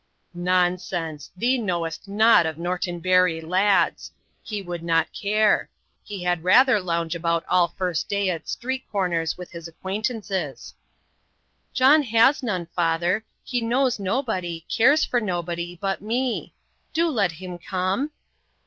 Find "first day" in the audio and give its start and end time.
7.77-8.31